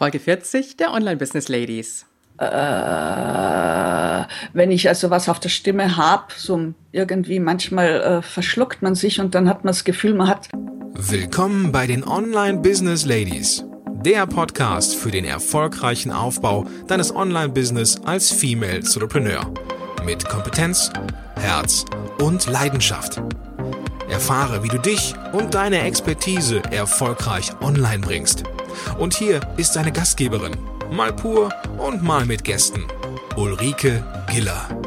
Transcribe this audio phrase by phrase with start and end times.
[0.00, 2.06] Folge 40 der Online Business Ladies.
[2.38, 2.46] Äh,
[4.54, 9.20] wenn ich also was auf der Stimme habe, so irgendwie manchmal äh, verschluckt man sich
[9.20, 10.48] und dann hat man das Gefühl, man hat.
[10.94, 13.62] Willkommen bei den Online Business Ladies,
[14.02, 19.52] der Podcast für den erfolgreichen Aufbau deines Online-Business als Female Entrepreneur
[20.06, 20.90] mit Kompetenz,
[21.36, 21.84] Herz
[22.22, 23.20] und Leidenschaft.
[24.08, 28.44] Erfahre, wie du dich und deine Expertise erfolgreich online bringst.
[28.98, 30.56] Und hier ist seine Gastgeberin,
[30.90, 32.84] mal pur und mal mit Gästen,
[33.36, 34.79] Ulrike Giller.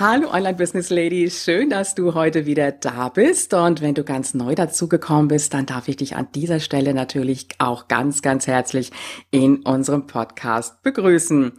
[0.00, 3.52] Hallo Online Business Ladies, schön, dass du heute wieder da bist.
[3.52, 7.48] Und wenn du ganz neu dazugekommen bist, dann darf ich dich an dieser Stelle natürlich
[7.58, 8.92] auch ganz, ganz herzlich
[9.32, 11.50] in unserem Podcast begrüßen.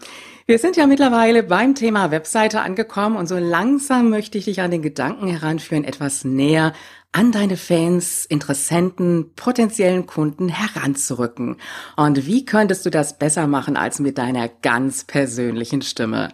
[0.45, 4.71] Wir sind ja mittlerweile beim Thema Webseite angekommen und so langsam möchte ich dich an
[4.71, 6.71] den Gedanken heranführen, etwas näher
[7.11, 11.57] an deine Fans, Interessenten, potenziellen Kunden heranzurücken.
[11.97, 16.29] Und wie könntest du das besser machen als mit deiner ganz persönlichen Stimme?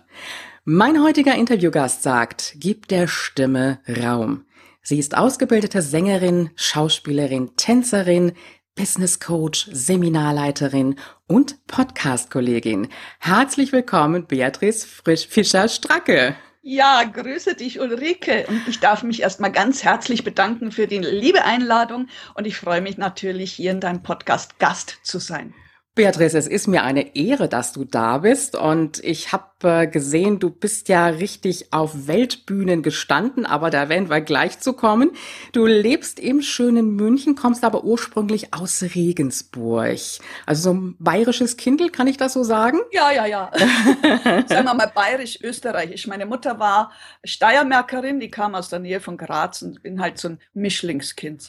[0.67, 4.47] Mein heutiger Interviewgast sagt, gib der Stimme Raum.
[4.81, 8.31] Sie ist ausgebildete Sängerin, Schauspielerin, Tänzerin,
[8.73, 10.95] Business Coach, Seminarleiterin
[11.27, 12.88] und Podcast-Kollegin.
[13.19, 16.35] Herzlich willkommen, Beatrice Fischer-Stracke.
[16.63, 18.47] Ja, grüße dich, Ulrike.
[18.47, 22.07] Und ich darf mich erstmal ganz herzlich bedanken für die liebe Einladung.
[22.33, 25.53] Und ich freue mich natürlich, hier in deinem Podcast Gast zu sein.
[25.95, 30.39] Beatrice, es ist mir eine Ehre, dass du da bist und ich habe äh, gesehen,
[30.39, 35.11] du bist ja richtig auf Weltbühnen gestanden, aber da werden wir gleich zu kommen.
[35.52, 39.99] Du lebst im schönen München, kommst aber ursprünglich aus Regensburg.
[40.45, 42.80] Also so ein bayerisches Kindel, kann ich das so sagen?
[42.91, 43.52] Ja, ja, ja.
[44.47, 46.07] Sagen wir mal bayerisch-österreichisch.
[46.07, 46.91] Meine Mutter war
[47.23, 51.47] Steiermärkerin, die kam aus der Nähe von Graz und bin halt so ein Mischlingskind.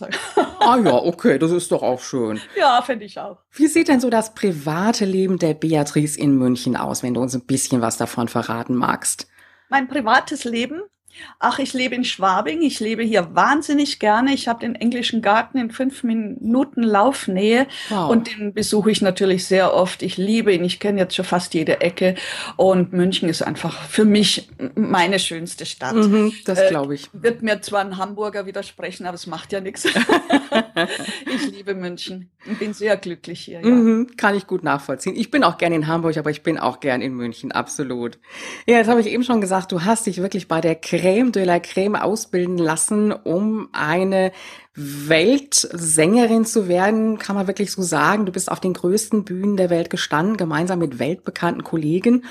[0.61, 2.41] ah ja, okay, das ist doch auch schön.
[2.59, 3.39] Ja, finde ich auch.
[3.53, 7.35] Wie sieht denn so das private Leben der Beatrice in München aus, wenn du uns
[7.35, 9.29] ein bisschen was davon verraten magst?
[9.69, 10.83] Mein privates Leben
[11.39, 12.63] Ach, ich lebe in Schwabing.
[12.63, 14.33] Ich lebe hier wahnsinnig gerne.
[14.33, 18.11] Ich habe den englischen Garten in fünf Minuten Laufnähe wow.
[18.11, 20.03] und den besuche ich natürlich sehr oft.
[20.03, 20.65] Ich liebe ihn.
[20.65, 22.15] Ich kenne jetzt schon fast jede Ecke
[22.57, 25.95] und München ist einfach für mich meine schönste Stadt.
[25.95, 27.07] Mhm, das äh, glaube ich.
[27.07, 29.85] Äh, wird mir zwar ein Hamburger widersprechen, aber es macht ja nichts.
[31.35, 33.61] ich liebe München und bin sehr glücklich hier.
[33.61, 33.67] Ja.
[33.67, 35.17] Mhm, kann ich gut nachvollziehen.
[35.17, 38.19] Ich bin auch gerne in Hamburg, aber ich bin auch gern in München, absolut.
[38.67, 41.31] Ja, jetzt habe ich eben schon gesagt, du hast dich wirklich bei der Kre Crème
[41.31, 44.33] de la Crème ausbilden lassen, um eine
[44.75, 48.27] Weltsängerin zu werden, kann man wirklich so sagen.
[48.27, 52.25] Du bist auf den größten Bühnen der Welt gestanden, gemeinsam mit weltbekannten Kollegen.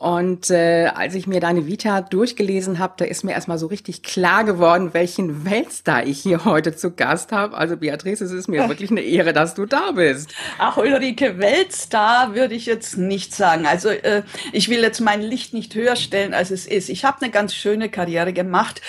[0.00, 4.04] Und äh, als ich mir deine Vita durchgelesen habe, da ist mir erstmal so richtig
[4.04, 7.56] klar geworden, welchen Weltstar ich hier heute zu Gast habe.
[7.56, 10.32] Also Beatrice, es ist mir wirklich eine Ehre, dass du da bist.
[10.58, 13.66] Ach, Ulrike, Weltstar würde ich jetzt nicht sagen.
[13.66, 14.22] Also äh,
[14.52, 16.90] ich will jetzt mein Licht nicht höher stellen, als es ist.
[16.90, 18.80] Ich habe eine ganz schöne Karriere gemacht,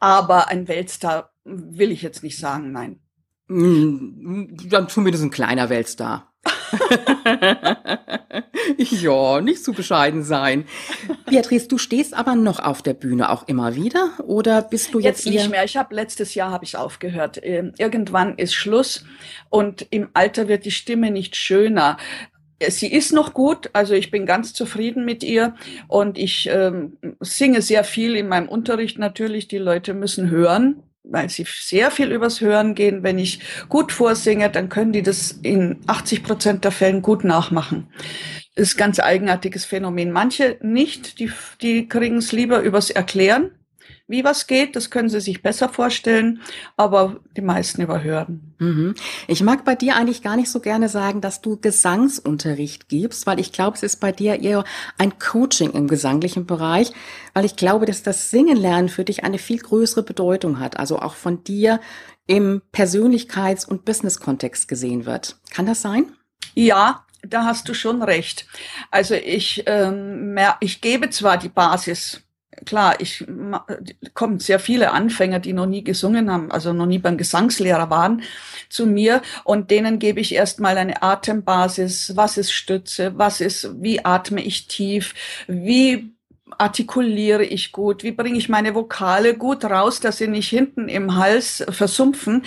[0.00, 2.98] aber ein Weltstar will ich jetzt nicht sagen, nein.
[3.46, 6.32] Hm, dann zumindest ein kleiner Weltstar.
[8.78, 10.64] ja, nicht zu bescheiden sein.
[11.28, 15.24] Beatrice, du stehst aber noch auf der Bühne auch immer wieder oder bist du jetzt,
[15.24, 15.64] jetzt nicht mehr?
[15.64, 17.40] Ich habe letztes Jahr habe ich aufgehört.
[17.42, 19.04] Ähm, irgendwann ist Schluss
[19.50, 21.96] und im Alter wird die Stimme nicht schöner.
[22.68, 25.54] Sie ist noch gut, also ich bin ganz zufrieden mit ihr
[25.88, 29.46] und ich ähm, singe sehr viel in meinem Unterricht natürlich.
[29.46, 33.02] Die Leute müssen hören, weil sie sehr viel übers Hören gehen.
[33.02, 37.88] Wenn ich gut vorsinge, dann können die das in 80 Prozent der Fällen gut nachmachen.
[38.54, 40.12] Ist ganz eigenartiges Phänomen.
[40.12, 41.30] Manche nicht, die,
[41.60, 43.50] die kriegen es lieber übers Erklären
[44.08, 46.40] wie was geht, das können Sie sich besser vorstellen,
[46.76, 48.54] aber die meisten überhören.
[48.58, 48.94] Mhm.
[49.26, 53.40] Ich mag bei dir eigentlich gar nicht so gerne sagen, dass du Gesangsunterricht gibst, weil
[53.40, 54.64] ich glaube, es ist bei dir eher
[54.96, 56.92] ein Coaching im gesanglichen Bereich,
[57.34, 61.00] weil ich glaube, dass das Singen lernen für dich eine viel größere Bedeutung hat, also
[61.00, 61.80] auch von dir
[62.26, 65.36] im Persönlichkeits- und Business-Kontext gesehen wird.
[65.50, 66.12] Kann das sein?
[66.54, 68.46] Ja, da hast du schon recht.
[68.90, 72.25] Also ich, ähm, ich gebe zwar die Basis
[72.66, 73.24] klar, ich
[74.14, 78.22] kommen sehr viele Anfänger, die noch nie gesungen haben, also noch nie beim Gesangslehrer waren,
[78.68, 82.12] zu mir und denen gebe ich erstmal eine Atembasis.
[82.16, 83.16] Was ist Stütze?
[83.16, 85.14] Was ist, wie atme ich tief?
[85.46, 86.15] Wie
[86.58, 88.02] artikuliere ich gut?
[88.02, 92.44] Wie bringe ich meine Vokale gut raus, dass sie nicht hinten im Hals versumpfen?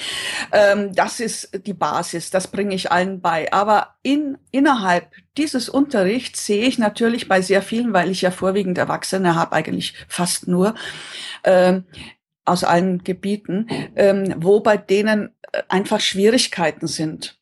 [0.52, 2.30] Ähm, das ist die Basis.
[2.30, 3.52] Das bringe ich allen bei.
[3.52, 8.78] Aber in, innerhalb dieses Unterrichts sehe ich natürlich bei sehr vielen, weil ich ja vorwiegend
[8.78, 10.76] Erwachsene habe, eigentlich fast nur,
[11.44, 11.86] ähm,
[12.46, 17.40] aus allen Gebieten, ähm, wo bei denen äh, einfach Schwierigkeiten sind.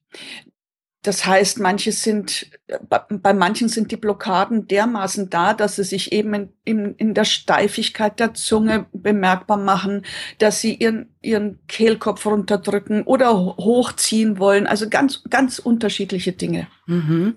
[1.04, 2.52] Das heißt, manche sind,
[3.10, 7.24] bei manchen sind die Blockaden dermaßen da, dass sie sich eben in, in, in der
[7.24, 10.04] Steifigkeit der Zunge bemerkbar machen,
[10.40, 14.68] dass sie ihren, ihren Kehlkopf runterdrücken oder hochziehen wollen.
[14.68, 16.68] Also ganz, ganz unterschiedliche Dinge.
[16.88, 17.36] Mhm.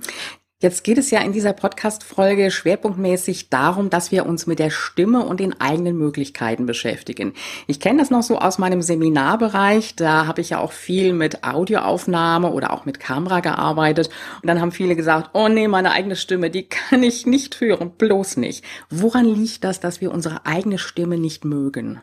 [0.62, 5.24] Jetzt geht es ja in dieser Podcast-Folge schwerpunktmäßig darum, dass wir uns mit der Stimme
[5.24, 7.32] und den eigenen Möglichkeiten beschäftigen.
[7.66, 9.96] Ich kenne das noch so aus meinem Seminarbereich.
[9.96, 14.10] Da habe ich ja auch viel mit Audioaufnahme oder auch mit Kamera gearbeitet.
[14.42, 17.92] Und dann haben viele gesagt, oh nee, meine eigene Stimme, die kann ich nicht hören,
[17.92, 18.62] bloß nicht.
[18.90, 22.02] Woran liegt das, dass wir unsere eigene Stimme nicht mögen?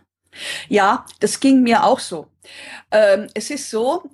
[0.68, 2.26] Ja, das ging mir auch so.
[2.90, 4.10] Ähm, es ist so,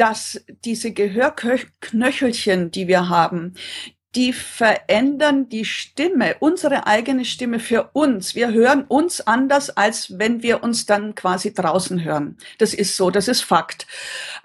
[0.00, 3.52] dass diese Gehörknöchelchen, die wir haben,
[4.14, 8.34] die verändern die Stimme, unsere eigene Stimme für uns.
[8.34, 12.38] Wir hören uns anders, als wenn wir uns dann quasi draußen hören.
[12.56, 13.86] Das ist so, das ist Fakt.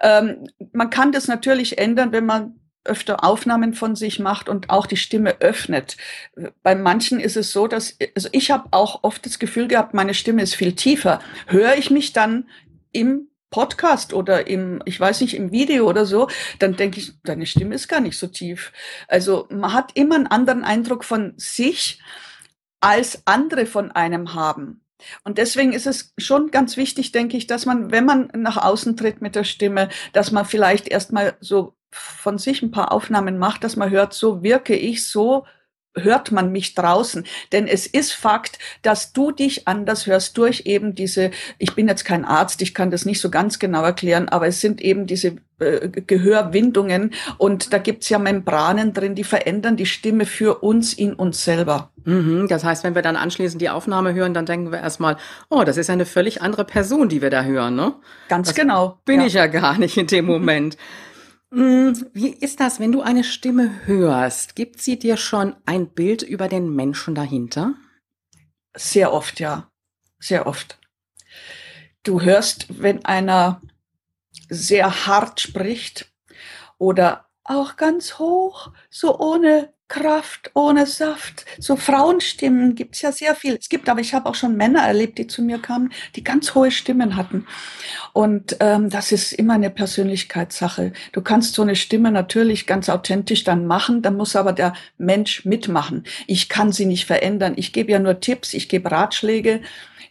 [0.00, 4.86] Ähm, man kann das natürlich ändern, wenn man öfter Aufnahmen von sich macht und auch
[4.86, 5.96] die Stimme öffnet.
[6.62, 10.14] Bei manchen ist es so, dass also ich habe auch oft das Gefühl gehabt, meine
[10.14, 11.20] Stimme ist viel tiefer.
[11.46, 12.46] Höre ich mich dann
[12.92, 16.28] im Podcast oder im, ich weiß nicht, im Video oder so,
[16.58, 18.72] dann denke ich, deine Stimme ist gar nicht so tief.
[19.08, 22.00] Also man hat immer einen anderen Eindruck von sich,
[22.80, 24.82] als andere von einem haben.
[25.24, 28.96] Und deswegen ist es schon ganz wichtig, denke ich, dass man, wenn man nach außen
[28.96, 33.64] tritt mit der Stimme, dass man vielleicht erstmal so von sich ein paar Aufnahmen macht,
[33.64, 35.46] dass man hört, so wirke ich, so
[35.96, 37.24] hört man mich draußen.
[37.52, 42.04] Denn es ist Fakt, dass du dich anders hörst durch eben diese, ich bin jetzt
[42.04, 45.36] kein Arzt, ich kann das nicht so ganz genau erklären, aber es sind eben diese
[45.58, 51.14] äh, Gehörwindungen und da gibt's ja Membranen drin, die verändern die Stimme für uns in
[51.14, 51.90] uns selber.
[52.04, 55.16] Mhm, das heißt, wenn wir dann anschließend die Aufnahme hören, dann denken wir erstmal,
[55.48, 57.94] oh, das ist eine völlig andere Person, die wir da hören, ne?
[58.28, 58.98] Ganz das genau.
[59.06, 59.26] Bin ja.
[59.26, 60.76] ich ja gar nicht in dem Moment.
[61.50, 64.56] Mm, wie ist das, wenn du eine Stimme hörst?
[64.56, 67.74] Gibt sie dir schon ein Bild über den Menschen dahinter?
[68.74, 69.70] Sehr oft, ja.
[70.18, 70.78] Sehr oft.
[72.02, 73.62] Du hörst, wenn einer
[74.48, 76.12] sehr hart spricht
[76.78, 81.44] oder auch ganz hoch, so ohne Kraft ohne Saft.
[81.58, 83.56] So Frauenstimmen gibt's ja sehr viel.
[83.58, 86.54] Es gibt aber, ich habe auch schon Männer erlebt, die zu mir kamen, die ganz
[86.54, 87.46] hohe Stimmen hatten.
[88.12, 90.92] Und ähm, das ist immer eine Persönlichkeitssache.
[91.12, 95.44] Du kannst so eine Stimme natürlich ganz authentisch dann machen, dann muss aber der Mensch
[95.44, 96.04] mitmachen.
[96.26, 97.54] Ich kann sie nicht verändern.
[97.56, 99.60] Ich gebe ja nur Tipps, ich gebe Ratschläge,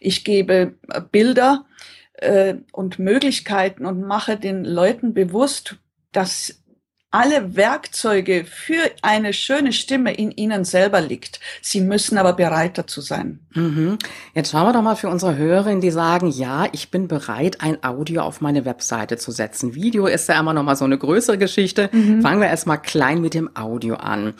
[0.00, 1.66] ich gebe äh, Bilder
[2.14, 5.76] äh, und Möglichkeiten und mache den Leuten bewusst,
[6.12, 6.62] dass
[7.10, 11.40] alle Werkzeuge für eine schöne Stimme in ihnen selber liegt.
[11.62, 13.40] Sie müssen aber bereit dazu sein.
[13.54, 13.98] Mhm.
[14.34, 17.82] Jetzt schauen wir doch mal für unsere Hörerinnen, die sagen, ja, ich bin bereit, ein
[17.84, 19.74] Audio auf meine Webseite zu setzen.
[19.74, 21.88] Video ist ja immer noch mal so eine größere Geschichte.
[21.92, 22.22] Mhm.
[22.22, 24.34] Fangen wir erstmal klein mit dem Audio an.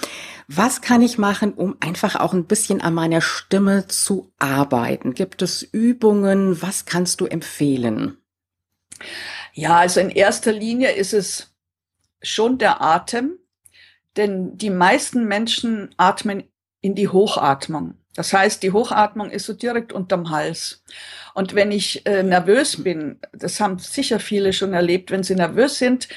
[0.49, 5.15] Was kann ich machen, um einfach auch ein bisschen an meiner Stimme zu arbeiten?
[5.15, 6.61] Gibt es Übungen?
[6.61, 8.19] Was kannst du empfehlen?
[9.53, 11.56] Ja, also in erster Linie ist es
[12.23, 13.39] schon der Atem,
[14.17, 16.45] denn die meisten Menschen atmen
[16.81, 17.95] in die Hochatmung.
[18.15, 20.83] Das heißt, die Hochatmung ist so direkt unterm Hals.
[21.35, 25.79] Und wenn ich äh, nervös bin, das haben sicher viele schon erlebt, wenn sie nervös
[25.79, 26.09] sind,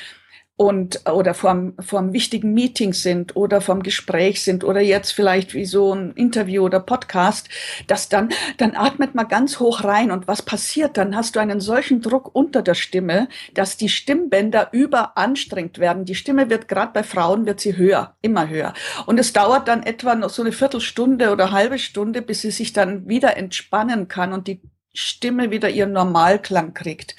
[0.60, 5.64] und oder vor einem wichtigen Meeting sind oder vom Gespräch sind oder jetzt vielleicht wie
[5.64, 7.48] so ein Interview oder Podcast,
[7.88, 10.12] dass dann dann atmet man ganz hoch rein.
[10.12, 11.16] Und was passiert dann?
[11.16, 16.04] Hast du einen solchen Druck unter der Stimme, dass die Stimmbänder überanstrengt werden.
[16.04, 18.74] Die Stimme wird gerade bei Frauen wird sie höher, immer höher.
[19.06, 22.74] Und es dauert dann etwa noch so eine Viertelstunde oder halbe Stunde, bis sie sich
[22.74, 24.60] dann wieder entspannen kann und die
[25.00, 27.16] Stimme wieder ihren Normalklang kriegt.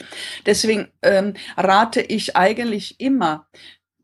[0.47, 3.47] Deswegen ähm, rate ich eigentlich immer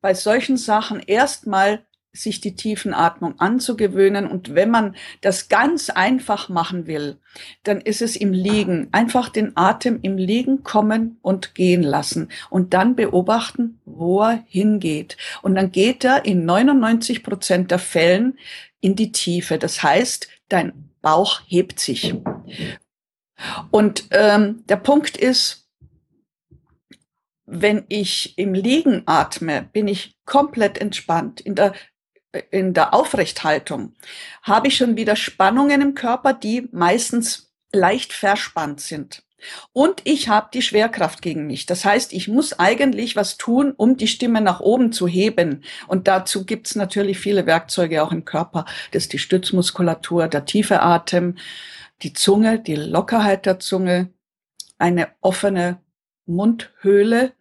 [0.00, 4.26] bei solchen Sachen erstmal sich die tiefen Atmung anzugewöhnen.
[4.26, 7.18] Und wenn man das ganz einfach machen will,
[7.62, 8.88] dann ist es im Liegen.
[8.92, 15.16] Einfach den Atem im Liegen kommen und gehen lassen und dann beobachten, wo er hingeht.
[15.42, 18.38] Und dann geht er in 99 Prozent der Fällen
[18.80, 19.59] in die Tiefe.
[19.59, 22.14] Das heißt, dein Bauch hebt sich.
[23.71, 25.69] Und ähm, der Punkt ist,
[27.45, 31.40] wenn ich im Liegen atme, bin ich komplett entspannt.
[31.40, 31.75] In der
[32.50, 33.95] in der Aufrechthaltung
[34.43, 39.23] habe ich schon wieder Spannungen im Körper, die meistens leicht verspannt sind.
[39.73, 41.66] Und ich habe die Schwerkraft gegen mich.
[41.66, 45.62] Das heißt, ich muss eigentlich was tun, um die Stimme nach oben zu heben.
[45.87, 48.64] Und dazu gibt's natürlich viele Werkzeuge auch im Körper.
[48.93, 51.37] Das ist die Stützmuskulatur, der tiefe Atem,
[52.02, 54.12] die Zunge, die Lockerheit der Zunge,
[54.78, 55.80] eine offene
[56.26, 57.32] Mundhöhle.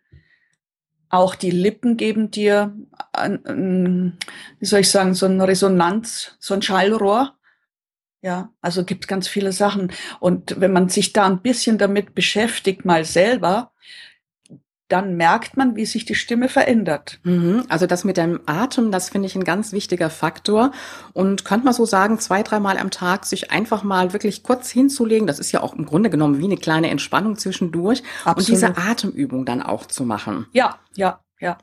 [1.10, 2.76] Auch die Lippen geben dir,
[3.14, 4.18] ein,
[4.60, 7.38] wie soll ich sagen, so ein Resonanz, so ein Schallrohr.
[8.22, 9.92] Ja, also gibt ganz viele Sachen.
[10.20, 13.72] Und wenn man sich da ein bisschen damit beschäftigt, mal selber,
[14.88, 17.20] dann merkt man, wie sich die Stimme verändert.
[17.24, 17.64] Mhm.
[17.70, 20.72] Also das mit dem Atem, das finde ich ein ganz wichtiger Faktor.
[21.14, 25.26] Und könnte man so sagen, zwei, dreimal am Tag sich einfach mal wirklich kurz hinzulegen.
[25.26, 28.04] Das ist ja auch im Grunde genommen wie eine kleine Entspannung zwischendurch.
[28.26, 28.38] Absolut.
[28.38, 30.46] Und diese Atemübung dann auch zu machen.
[30.52, 31.58] Ja, ja, ja.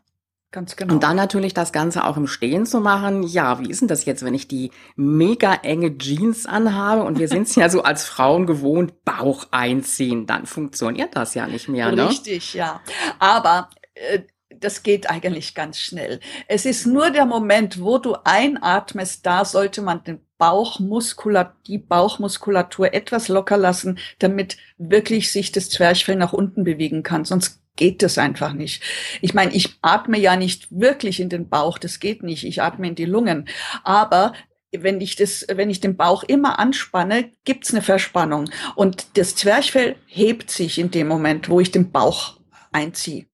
[0.52, 0.92] Ganz genau.
[0.92, 3.23] Und dann natürlich das Ganze auch im Stehen zu machen.
[3.23, 7.28] Ja, wie ist denn das jetzt, wenn ich die mega enge Jeans anhabe und wir
[7.28, 11.90] sind es ja so als Frauen gewohnt, Bauch einziehen, dann funktioniert das ja nicht mehr,
[11.90, 12.11] ne?
[12.11, 12.82] Richtig, ja.
[13.18, 16.21] Aber äh, das geht eigentlich ganz schnell.
[16.49, 22.92] Es ist nur der Moment, wo du einatmest, da sollte man den Bauchmuskulatur, die Bauchmuskulatur
[22.92, 27.25] etwas locker lassen, damit wirklich sich das Zwerchfell nach unten bewegen kann.
[27.25, 28.83] Sonst geht das einfach nicht.
[29.21, 32.45] Ich meine, ich atme ja nicht wirklich in den Bauch, das geht nicht.
[32.45, 33.49] Ich atme in die Lungen.
[33.85, 34.35] Aber
[34.73, 38.50] wenn ich das, wenn ich den Bauch immer anspanne, gibt's eine Verspannung.
[38.75, 42.41] Und das Zwerchfell hebt sich in dem Moment, wo ich den Bauch
[42.73, 43.26] einziehe.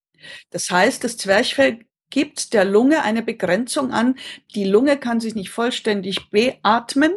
[0.51, 1.81] Das heißt, das Zwerchfell
[2.11, 4.17] gibt der Lunge eine Begrenzung an.
[4.55, 7.13] Die Lunge kann sich nicht vollständig beatmen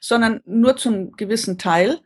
[0.00, 2.00] sondern nur zum gewissen Teil.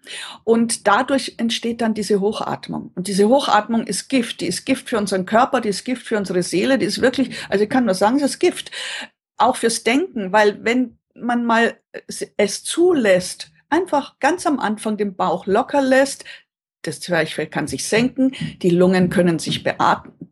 [0.44, 2.92] Und dadurch entsteht dann diese Hochatmung.
[2.94, 4.40] Und diese Hochatmung ist Gift.
[4.40, 7.30] Die ist Gift für unseren Körper, die ist Gift für unsere Seele, die ist wirklich,
[7.48, 8.70] also ich kann nur sagen, es ist Gift.
[9.36, 11.76] Auch fürs Denken, weil wenn man mal
[12.36, 16.24] es zulässt, einfach ganz am Anfang den Bauch locker lässt,
[16.82, 18.32] das Zwerchfell kann sich senken,
[18.62, 19.64] die Lungen können sich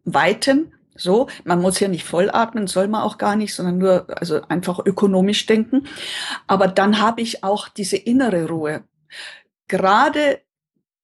[0.05, 4.07] weiten so, man muss ja nicht voll atmen, soll man auch gar nicht, sondern nur
[4.21, 5.87] also einfach ökonomisch denken.
[6.47, 8.85] Aber dann habe ich auch diese innere Ruhe.
[9.69, 10.41] Gerade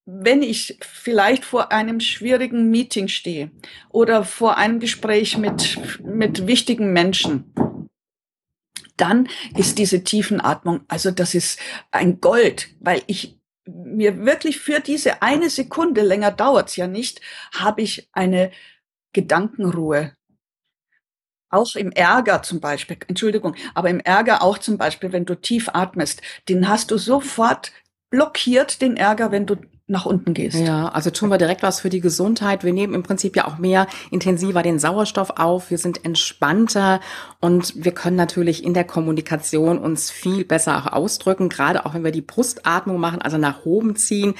[0.05, 3.49] wenn ich vielleicht vor einem schwierigen Meeting stehe
[3.89, 7.51] oder vor einem Gespräch mit, mit wichtigen Menschen,
[8.97, 11.59] dann ist diese Tiefenatmung, also das ist
[11.91, 17.19] ein Gold, weil ich mir wirklich für diese eine Sekunde, länger dauert's ja nicht,
[17.53, 18.51] habe ich eine
[19.15, 20.13] Gedankenruhe.
[21.49, 25.69] Auch im Ärger zum Beispiel, Entschuldigung, aber im Ärger auch zum Beispiel, wenn du tief
[25.73, 27.71] atmest, den hast du sofort
[28.09, 29.55] blockiert, den Ärger, wenn du
[29.87, 30.57] nach unten gehst.
[30.57, 32.63] Ja, also tun wir direkt was für die Gesundheit.
[32.63, 35.69] Wir nehmen im Prinzip ja auch mehr intensiver den Sauerstoff auf.
[35.69, 37.01] Wir sind entspannter
[37.39, 41.49] und wir können natürlich in der Kommunikation uns viel besser auch ausdrücken.
[41.49, 44.33] Gerade auch wenn wir die Brustatmung machen, also nach oben ziehen,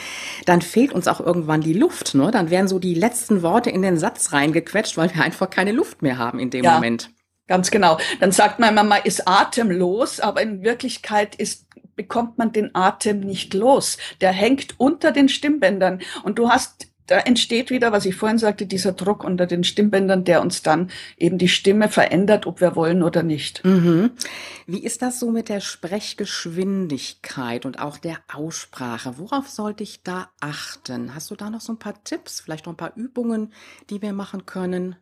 [0.48, 2.16] dann fehlt uns auch irgendwann die Luft.
[2.16, 2.32] Ne?
[2.32, 6.02] Dann werden so die letzten Worte in den Satz reingequetscht, weil wir einfach keine Luft
[6.02, 6.74] mehr haben in dem ja.
[6.74, 7.12] Moment.
[7.48, 8.00] Ganz genau.
[8.20, 11.64] Dann sagt man immer, man ist atemlos, aber in Wirklichkeit ist
[11.96, 13.98] bekommt man den Atem nicht los.
[14.22, 18.66] Der hängt unter den Stimmbändern und du hast da entsteht wieder, was ich vorhin sagte,
[18.66, 23.04] dieser Druck unter den Stimmbändern, der uns dann eben die Stimme verändert, ob wir wollen
[23.04, 23.64] oder nicht.
[23.64, 24.10] Mhm.
[24.66, 29.20] Wie ist das so mit der Sprechgeschwindigkeit und auch der Aussprache?
[29.20, 31.14] Worauf sollte ich da achten?
[31.14, 33.54] Hast du da noch so ein paar Tipps, vielleicht noch ein paar Übungen,
[33.92, 34.96] die wir machen können?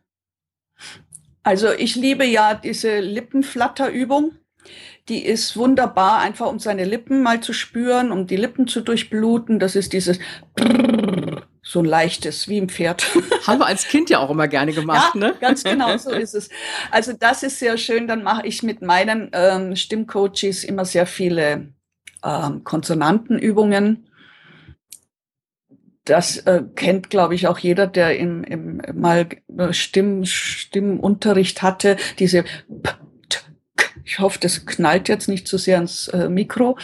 [1.42, 4.32] Also ich liebe ja diese Lippenflatterübung.
[5.08, 9.58] Die ist wunderbar, einfach um seine Lippen mal zu spüren, um die Lippen zu durchbluten.
[9.58, 10.18] Das ist dieses
[11.64, 13.04] so ein leichtes, wie ein Pferd.
[13.46, 15.34] Haben wir als Kind ja auch immer gerne gemacht, ja, ne?
[15.40, 16.50] Ganz genau, so ist es.
[16.90, 18.06] Also das ist sehr schön.
[18.06, 21.72] Dann mache ich mit meinen ähm, Stimmcoaches immer sehr viele
[22.22, 24.08] ähm, Konsonantenübungen.
[26.04, 29.26] Das äh, kennt, glaube ich, auch jeder, der im, im mal
[29.70, 31.96] Stimm, Stimmunterricht hatte.
[32.18, 32.90] Diese P
[34.04, 36.76] ich hoffe, das knallt jetzt nicht zu so sehr ins äh, Mikro.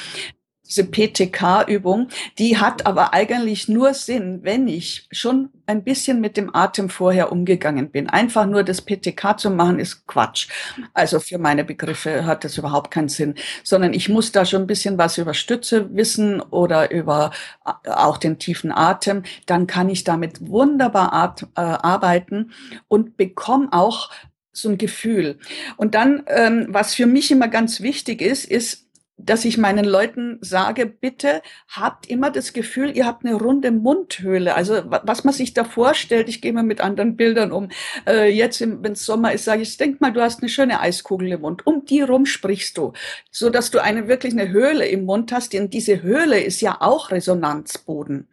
[0.66, 6.54] Diese PTK-Übung, die hat aber eigentlich nur Sinn, wenn ich schon ein bisschen mit dem
[6.54, 8.08] Atem vorher umgegangen bin.
[8.08, 10.46] Einfach nur das PTK zu machen, ist Quatsch.
[10.94, 13.34] Also für meine Begriffe hat das überhaupt keinen Sinn,
[13.64, 17.32] sondern ich muss da schon ein bisschen was über Stütze wissen oder über
[17.66, 19.24] äh, auch den tiefen Atem.
[19.46, 22.52] Dann kann ich damit wunderbar äh, arbeiten
[22.86, 24.10] und bekomme auch
[24.52, 25.38] so ein Gefühl.
[25.76, 28.90] Und dann, ähm, was für mich immer ganz wichtig ist, ist,
[29.24, 34.54] dass ich meinen Leuten sage, bitte habt immer das Gefühl, ihr habt eine runde Mundhöhle.
[34.54, 37.68] Also was man sich da vorstellt, ich gehe mal mit anderen Bildern um.
[38.06, 41.32] Äh, jetzt, wenn es Sommer ist, sage ich, denk mal, du hast eine schöne Eiskugel
[41.32, 41.66] im Mund.
[41.66, 42.92] Um die rum sprichst du,
[43.30, 45.52] so dass du eine wirklich eine Höhle im Mund hast.
[45.52, 48.28] Denn diese Höhle ist ja auch Resonanzboden.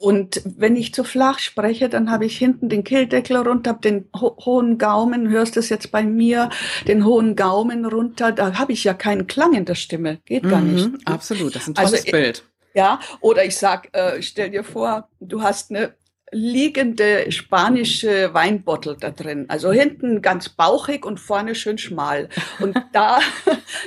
[0.00, 4.08] Und wenn ich zu flach spreche, dann habe ich hinten den Kehldeckel runter, habe den
[4.18, 6.48] ho hohen Gaumen, hörst du es jetzt bei mir,
[6.88, 10.62] den hohen Gaumen runter, da habe ich ja keinen Klang in der Stimme, geht gar
[10.62, 10.90] mhm, nicht.
[11.04, 12.44] Absolut, das ist ein tolles also, Bild.
[12.72, 15.92] Ja, oder ich sag, äh, stell dir vor, du hast eine
[16.32, 19.46] liegende spanische Weinbottle da drin.
[19.48, 22.28] Also hinten ganz bauchig und vorne schön schmal.
[22.60, 23.20] Und da,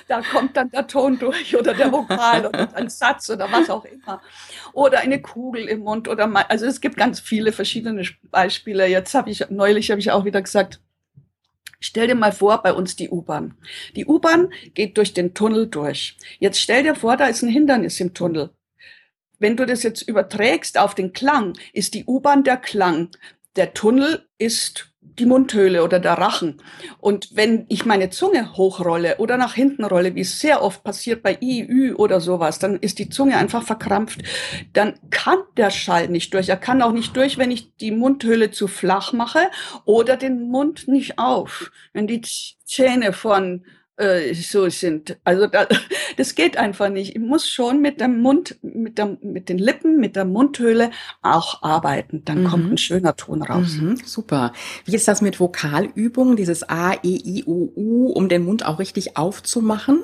[0.07, 3.85] da kommt dann der Ton durch oder der Vokal oder ein Satz oder was auch
[3.85, 4.21] immer.
[4.73, 8.87] Oder eine Kugel im Mund oder mal, also es gibt ganz viele verschiedene Beispiele.
[8.87, 10.79] Jetzt habe ich, neulich habe ich auch wieder gesagt,
[11.85, 13.55] Stell dir mal vor, bei uns die U-Bahn.
[13.97, 16.17] Die U-Bahn geht durch den Tunnel durch.
[16.39, 18.51] Jetzt stell dir vor, da ist ein Hindernis im Tunnel.
[19.43, 23.09] Wenn du das jetzt überträgst auf den Klang, ist die U-Bahn der Klang.
[23.57, 26.61] Der Tunnel ist die Mundhöhle oder der Rachen.
[27.01, 31.23] Und wenn ich meine Zunge hochrolle oder nach hinten rolle, wie es sehr oft passiert
[31.23, 34.21] bei I, Ü oder sowas, dann ist die Zunge einfach verkrampft.
[34.71, 36.47] Dann kann der Schall nicht durch.
[36.47, 39.51] Er kann auch nicht durch, wenn ich die Mundhöhle zu flach mache
[39.83, 41.69] oder den Mund nicht auf.
[41.91, 43.65] Wenn die Zähne von
[44.03, 45.17] äh, so sind.
[45.23, 45.67] Also da,
[46.17, 47.15] das geht einfach nicht.
[47.15, 50.91] Ich muss schon mit dem Mund, mit, der, mit den Lippen, mit der Mundhöhle
[51.21, 52.23] auch arbeiten.
[52.25, 52.47] Dann mhm.
[52.47, 53.77] kommt ein schöner Ton raus.
[53.79, 54.53] Mhm, super.
[54.85, 58.79] Wie ist das mit Vokalübungen, dieses A, E, I, O, U, um den Mund auch
[58.79, 60.03] richtig aufzumachen?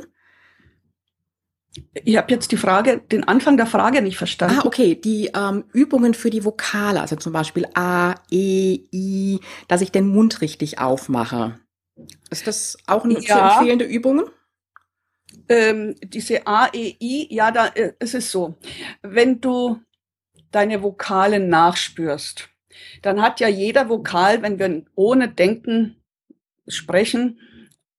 [1.94, 4.60] Ich habe jetzt die Frage, den Anfang der Frage nicht verstanden.
[4.62, 4.96] Ah, okay.
[4.96, 10.08] Die ähm, Übungen für die Vokale, also zum Beispiel A, E, I, dass ich den
[10.08, 11.60] Mund richtig aufmache.
[12.29, 13.22] Ist das auch eine ja.
[13.22, 14.29] zu empfehlende Übung?
[15.48, 18.56] Ähm, diese A, E, I, ja, da äh, ist es so.
[19.01, 19.79] Wenn du
[20.51, 22.50] deine Vokale nachspürst,
[23.01, 25.96] dann hat ja jeder Vokal, wenn wir ohne Denken
[26.68, 27.39] sprechen,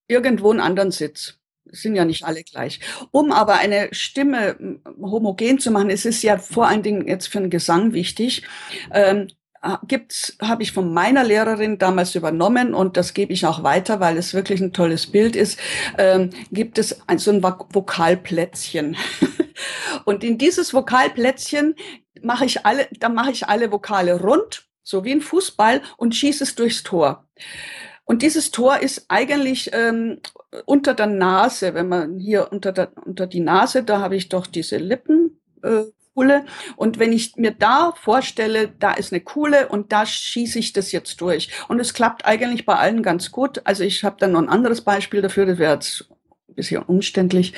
[0.09, 1.40] irgendwo einen anderen Sitz.
[1.73, 2.80] sind ja nicht alle gleich.
[3.11, 7.40] Um aber eine Stimme homogen zu machen, es ist ja vor allen Dingen jetzt für
[7.40, 8.42] den Gesang wichtig,
[8.92, 9.28] ähm,
[9.87, 14.17] gibt's, habe ich von meiner Lehrerin damals übernommen und das gebe ich auch weiter, weil
[14.17, 15.59] es wirklich ein tolles Bild ist,
[15.99, 18.97] ähm, gibt es ein, so ein Vokalplätzchen.
[20.05, 21.75] und in dieses Vokalplätzchen
[22.23, 26.45] mache ich alle, da mache ich alle Vokale rund, so wie ein Fußball und schieße
[26.45, 27.28] es durchs Tor.
[28.04, 30.21] Und dieses Tor ist eigentlich ähm,
[30.65, 34.47] unter der Nase, wenn man hier unter, der, unter die Nase, da habe ich doch
[34.47, 36.44] diese Lippen, äh, Kuhle.
[36.76, 40.92] Und wenn ich mir da vorstelle, da ist eine Kuhle und da schieße ich das
[40.92, 41.50] jetzt durch.
[41.68, 43.60] Und es klappt eigentlich bei allen ganz gut.
[43.64, 46.08] Also ich habe dann noch ein anderes Beispiel dafür, das wäre jetzt
[46.49, 47.54] ein bisschen umständlich.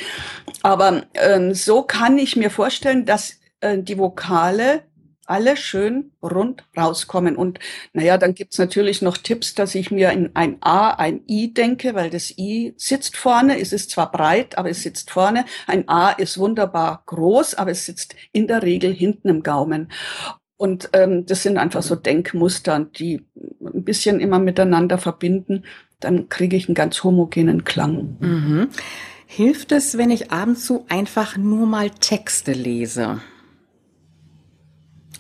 [0.63, 4.83] Aber ähm, so kann ich mir vorstellen, dass äh, die Vokale
[5.27, 7.37] alle schön rund rauskommen.
[7.37, 7.59] Und
[7.93, 11.95] naja, dann gibt's natürlich noch Tipps, dass ich mir in ein A, ein I denke,
[11.95, 13.61] weil das I sitzt vorne.
[13.61, 15.45] Es ist zwar breit, aber es sitzt vorne.
[15.67, 19.89] Ein A ist wunderbar groß, aber es sitzt in der Regel hinten im Gaumen.
[20.57, 23.25] Und ähm, das sind einfach so Denkmuster, die
[23.61, 25.65] ein bisschen immer miteinander verbinden.
[25.99, 28.17] Dann kriege ich einen ganz homogenen Klang.
[28.21, 28.69] Mhm.
[29.27, 33.21] Hilft es, wenn ich abends so einfach nur mal Texte lese?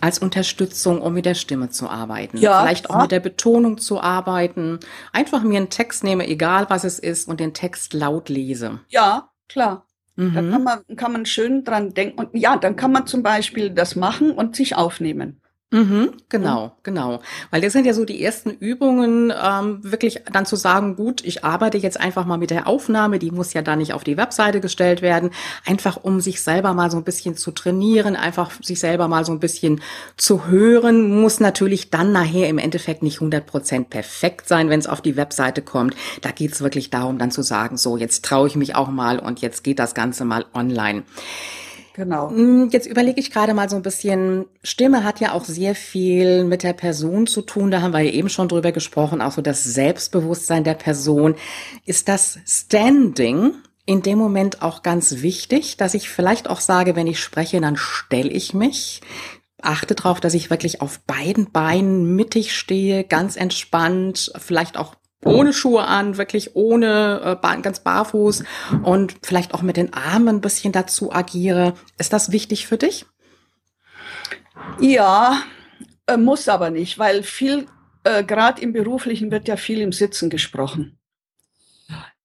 [0.02, 2.36] Als Unterstützung, um mit der Stimme zu arbeiten.
[2.36, 3.02] Ja, Vielleicht auch ja.
[3.02, 4.80] mit der Betonung zu arbeiten.
[5.12, 8.80] Einfach mir einen Text nehme, egal was es ist, und den Text laut lese.
[8.88, 9.86] Ja, klar.
[10.16, 10.34] Mhm.
[10.34, 12.18] Da kann man, kann man schön dran denken.
[12.18, 15.40] Und ja, dann kann man zum Beispiel das machen und sich aufnehmen.
[15.72, 16.70] Mhm, genau, mhm.
[16.82, 17.22] genau.
[17.50, 21.44] Weil das sind ja so die ersten Übungen, ähm, wirklich dann zu sagen, gut, ich
[21.44, 24.61] arbeite jetzt einfach mal mit der Aufnahme, die muss ja dann nicht auf die Webseite
[24.61, 25.30] gestellt werden,
[25.64, 29.32] einfach um sich selber mal so ein bisschen zu trainieren, einfach sich selber mal so
[29.32, 29.80] ein bisschen
[30.18, 34.87] zu hören, muss natürlich dann nachher im Endeffekt nicht 100 Prozent perfekt sein, wenn es
[34.87, 35.96] auf die Webseite kommt.
[36.20, 39.40] Da geht's wirklich darum, dann zu sagen, so, jetzt traue ich mich auch mal und
[39.40, 41.04] jetzt geht das Ganze mal online.
[41.94, 42.31] Genau.
[42.31, 46.44] Mm, jetzt überlege ich gerade mal so ein bisschen, Stimme hat ja auch sehr viel
[46.44, 47.70] mit der Person zu tun.
[47.70, 51.35] Da haben wir ja eben schon drüber gesprochen, auch so das Selbstbewusstsein der Person.
[51.85, 53.52] Ist das Standing
[53.85, 57.76] in dem Moment auch ganz wichtig, dass ich vielleicht auch sage, wenn ich spreche, dann
[57.76, 59.00] stelle ich mich,
[59.61, 65.52] achte darauf, dass ich wirklich auf beiden Beinen mittig stehe, ganz entspannt, vielleicht auch ohne
[65.52, 68.44] Schuhe an, wirklich ohne, äh, ganz barfuß
[68.82, 71.74] und vielleicht auch mit den Armen ein bisschen dazu agiere.
[71.98, 73.06] Ist das wichtig für dich?
[74.80, 75.42] Ja,
[76.06, 77.66] äh, muss aber nicht, weil viel,
[78.04, 80.98] äh, gerade im Beruflichen wird ja viel im Sitzen gesprochen.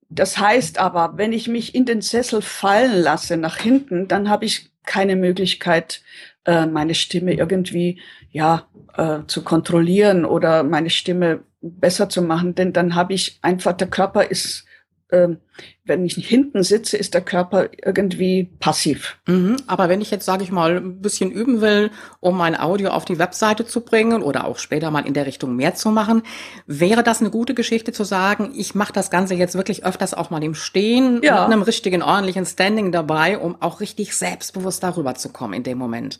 [0.09, 4.45] Das heißt aber, wenn ich mich in den Sessel fallen lasse nach hinten, dann habe
[4.45, 6.01] ich keine Möglichkeit,
[6.45, 12.73] äh, meine Stimme irgendwie ja äh, zu kontrollieren oder meine Stimme besser zu machen, denn
[12.73, 14.67] dann habe ich einfach der Körper ist
[15.09, 15.37] ähm,
[15.85, 19.17] wenn ich hinten sitze, ist der Körper irgendwie passiv.
[19.25, 22.89] Mhm, aber wenn ich jetzt, sage ich mal, ein bisschen üben will, um mein Audio
[22.89, 26.23] auf die Webseite zu bringen oder auch später mal in der Richtung mehr zu machen,
[26.65, 30.29] wäre das eine gute Geschichte zu sagen, ich mache das Ganze jetzt wirklich öfters auch
[30.29, 31.43] mal im Stehen ja.
[31.43, 35.77] mit einem richtigen, ordentlichen Standing dabei, um auch richtig selbstbewusst darüber zu kommen in dem
[35.77, 36.19] Moment.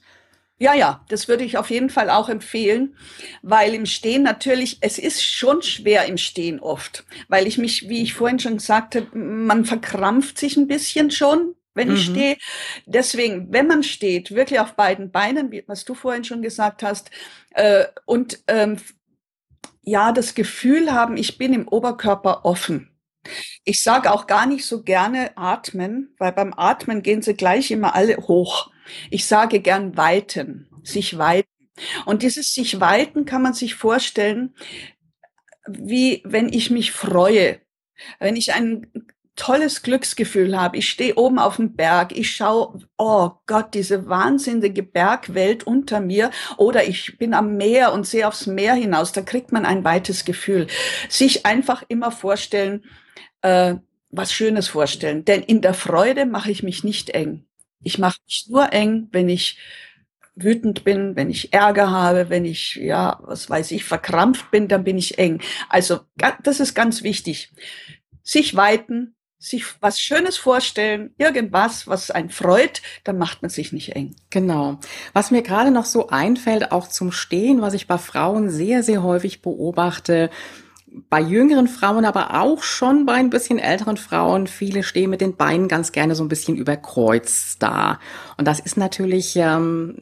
[0.60, 2.96] Ja, ja, das würde ich auf jeden Fall auch empfehlen,
[3.44, 8.02] weil im Stehen natürlich, es ist schon schwer im Stehen oft, weil ich mich, wie
[8.02, 12.14] ich vorhin schon sagte, man verkrampft sich ein bisschen schon, wenn ich mhm.
[12.14, 12.38] stehe.
[12.88, 17.12] Deswegen, wenn man steht, wirklich auf beiden Beinen, wie, was du vorhin schon gesagt hast,
[17.52, 18.78] äh, und ähm,
[19.84, 22.90] ja, das Gefühl haben, ich bin im Oberkörper offen.
[23.64, 27.94] Ich sage auch gar nicht so gerne atmen, weil beim Atmen gehen sie gleich immer
[27.94, 28.72] alle hoch.
[29.10, 31.50] Ich sage gern weiten, sich weiten.
[32.06, 34.56] Und dieses sich weiten kann man sich vorstellen,
[35.68, 37.60] wie wenn ich mich freue,
[38.20, 38.88] wenn ich ein
[39.38, 40.78] tolles Glücksgefühl habe.
[40.78, 46.32] Ich stehe oben auf dem Berg, ich schaue, oh Gott, diese wahnsinnige Bergwelt unter mir
[46.58, 50.26] oder ich bin am Meer und sehe aufs Meer hinaus, da kriegt man ein weites
[50.26, 50.68] Gefühl.
[51.08, 52.84] Sich einfach immer vorstellen,
[53.44, 53.76] äh,
[54.10, 57.47] was Schönes vorstellen, denn in der Freude mache ich mich nicht eng.
[57.82, 59.58] Ich mache mich nur eng, wenn ich
[60.36, 64.84] wütend bin, wenn ich Ärger habe, wenn ich, ja, was weiß ich, verkrampft bin, dann
[64.84, 65.42] bin ich eng.
[65.70, 66.02] Also
[66.44, 67.52] das ist ganz wichtig.
[68.24, 73.96] Sich weiten, sich was Schönes vorstellen, irgendwas, was einen freut, dann macht man sich nicht
[73.96, 74.16] eng.
[74.30, 74.80] Genau.
[75.14, 79.04] Was mir gerade noch so einfällt, auch zum Stehen, was ich bei Frauen sehr, sehr
[79.04, 80.30] häufig beobachte,
[81.10, 85.36] bei jüngeren Frauen, aber auch schon bei ein bisschen älteren Frauen, viele stehen mit den
[85.36, 88.00] Beinen ganz gerne so ein bisschen überkreuzt da.
[88.38, 89.98] Und das ist natürlich, ähm,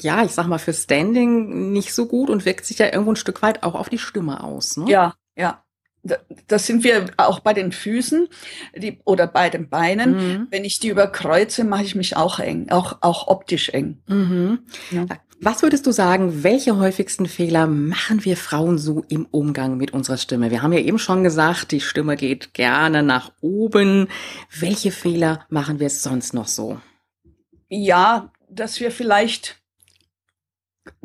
[0.00, 3.16] ja, ich sag mal, für Standing nicht so gut und wirkt sich ja irgendwo ein
[3.16, 4.76] Stück weit auch auf die Stimme aus.
[4.76, 4.90] Ne?
[4.90, 5.60] Ja, ja.
[6.48, 8.28] Das sind wir auch bei den Füßen
[8.76, 10.10] die, oder bei den Beinen.
[10.16, 10.46] Mhm.
[10.50, 14.02] Wenn ich die überkreuze, mache ich mich auch eng, auch, auch optisch eng.
[14.06, 14.58] Mhm.
[14.90, 15.06] Ja.
[15.40, 20.16] Was würdest du sagen, welche häufigsten Fehler machen wir Frauen so im Umgang mit unserer
[20.16, 20.50] Stimme?
[20.50, 24.08] Wir haben ja eben schon gesagt, die Stimme geht gerne nach oben.
[24.58, 26.80] Welche Fehler machen wir sonst noch so?
[27.68, 29.56] Ja, dass wir vielleicht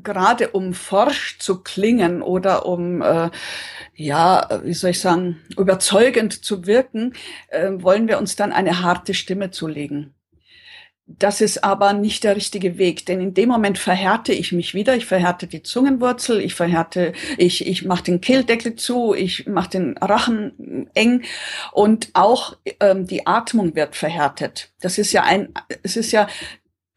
[0.04, 3.30] gerade um forsch zu klingen oder um, äh,
[3.96, 7.14] ja, wie soll ich sagen, überzeugend zu wirken,
[7.50, 10.14] äh, wollen wir uns dann eine harte Stimme zulegen.
[11.18, 14.96] Das ist aber nicht der richtige Weg, denn in dem Moment verhärte ich mich wieder.
[14.96, 19.98] Ich verhärte die Zungenwurzel, ich verhärte, ich, ich mache den Kehldeckel zu, ich mache den
[19.98, 21.24] Rachen eng
[21.72, 24.72] und auch ähm, die Atmung wird verhärtet.
[24.82, 25.50] Das ist ja ein,
[25.82, 26.28] es ist ja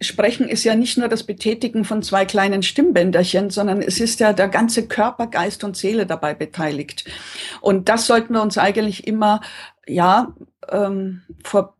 [0.03, 4.33] Sprechen ist ja nicht nur das Betätigen von zwei kleinen Stimmbänderchen, sondern es ist ja
[4.33, 7.05] der ganze Körper, Geist und Seele dabei beteiligt.
[7.61, 9.41] Und das sollten wir uns eigentlich immer,
[9.87, 10.35] ja,
[10.71, 11.77] ähm, vor,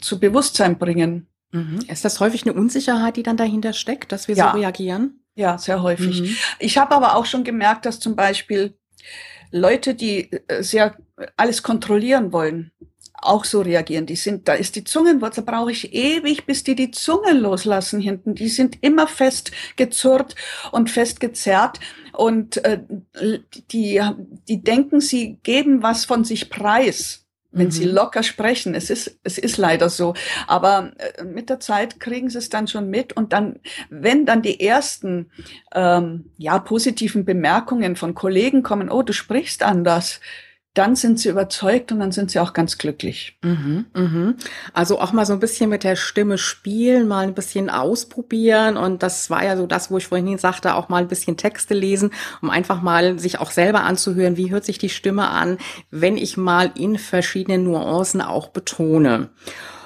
[0.00, 1.26] zu Bewusstsein bringen.
[1.56, 1.80] Mhm.
[1.88, 4.52] Ist das häufig eine Unsicherheit, die dann dahinter steckt, dass wir ja.
[4.52, 5.20] so reagieren?
[5.34, 6.22] Ja, sehr häufig.
[6.22, 6.36] Mhm.
[6.58, 8.78] Ich habe aber auch schon gemerkt, dass zum Beispiel
[9.50, 10.96] Leute, die äh, sehr
[11.36, 12.72] alles kontrollieren wollen,
[13.14, 14.06] auch so reagieren.
[14.06, 18.34] Die sind, da ist die Zungenwurzel, brauche ich ewig, bis die die Zunge loslassen hinten.
[18.34, 20.34] Die sind immer fest gezurrt
[20.72, 21.80] und fest gezerrt
[22.12, 22.80] und äh,
[23.70, 24.02] die,
[24.48, 27.25] die denken, sie geben was von sich preis
[27.56, 27.72] wenn mhm.
[27.72, 28.74] sie locker sprechen.
[28.74, 30.14] Es ist, es ist leider so.
[30.46, 33.14] Aber äh, mit der Zeit kriegen sie es dann schon mit.
[33.14, 35.30] Und dann, wenn dann die ersten
[35.74, 40.20] ähm, ja, positiven Bemerkungen von Kollegen kommen, oh, du sprichst anders,
[40.76, 43.38] dann sind sie überzeugt und dann sind sie auch ganz glücklich.
[43.42, 44.34] Mhm, mhm.
[44.74, 48.76] Also auch mal so ein bisschen mit der Stimme spielen, mal ein bisschen ausprobieren.
[48.76, 51.72] Und das war ja so das, wo ich vorhin sagte, auch mal ein bisschen Texte
[51.72, 52.10] lesen,
[52.42, 55.56] um einfach mal sich auch selber anzuhören, wie hört sich die Stimme an,
[55.90, 59.30] wenn ich mal in verschiedenen Nuancen auch betone.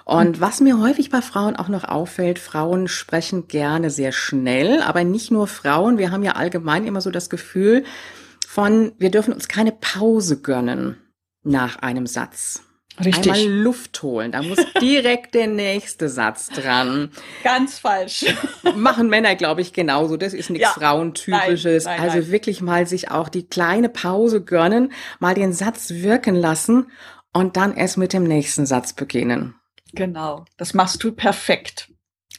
[0.04, 5.04] Und was mir häufig bei Frauen auch noch auffällt, Frauen sprechen gerne sehr schnell, aber
[5.04, 5.98] nicht nur Frauen.
[5.98, 7.84] Wir haben ja allgemein immer so das Gefühl,
[8.52, 10.96] von, wir dürfen uns keine Pause gönnen
[11.44, 12.64] nach einem Satz.
[12.98, 13.32] Richtig.
[13.32, 17.12] Einmal Luft holen, da muss direkt der nächste Satz dran.
[17.44, 18.24] Ganz falsch.
[18.74, 20.16] Machen Männer, glaube ich, genauso.
[20.16, 20.72] Das ist nichts ja.
[20.72, 21.84] Frauentypisches.
[21.84, 22.32] Nein, nein, also nein.
[22.32, 26.90] wirklich mal sich auch die kleine Pause gönnen, mal den Satz wirken lassen
[27.32, 29.54] und dann erst mit dem nächsten Satz beginnen.
[29.92, 31.88] Genau, das machst du perfekt.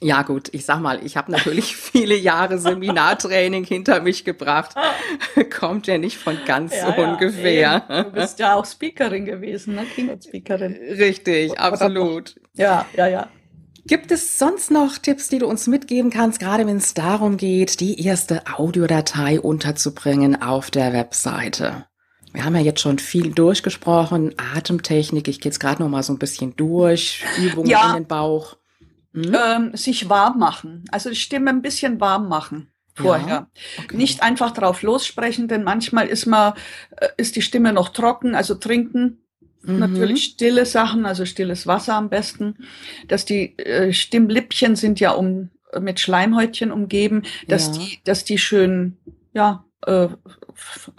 [0.03, 4.75] Ja gut, ich sag mal, ich habe natürlich viele Jahre Seminartraining hinter mich gebracht.
[5.59, 7.85] Kommt ja nicht von ganz ja, ungefähr.
[7.87, 9.85] Ja, du bist ja auch Speakerin gewesen, ne?
[9.85, 10.73] Keynote Speakerin.
[10.73, 12.35] Richtig, absolut.
[12.53, 13.29] Ja, ja, ja.
[13.85, 17.79] Gibt es sonst noch Tipps, die du uns mitgeben kannst, gerade wenn es darum geht,
[17.79, 21.85] die erste Audiodatei unterzubringen auf der Webseite?
[22.33, 26.13] Wir haben ja jetzt schon viel durchgesprochen, Atemtechnik, ich gehe jetzt gerade noch mal so
[26.13, 27.89] ein bisschen durch, Übungen ja.
[27.89, 28.55] in den Bauch.
[29.13, 29.35] Hm?
[29.35, 33.27] Ähm, sich warm machen, also die Stimme ein bisschen warm machen vorher.
[33.27, 33.47] Ja,
[33.83, 33.97] okay.
[33.97, 36.53] Nicht einfach drauf lossprechen, denn manchmal ist man,
[36.97, 39.23] äh, ist die Stimme noch trocken, also trinken.
[39.63, 39.79] Mhm.
[39.79, 42.57] Natürlich stille Sachen, also stilles Wasser am besten.
[43.07, 47.73] Dass die äh, Stimmlippchen sind ja um mit Schleimhäutchen umgeben, dass ja.
[47.73, 48.97] die, dass die schön,
[49.33, 50.07] ja, äh,